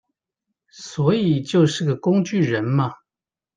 [0.71, 2.95] 所以就是個工具人嘛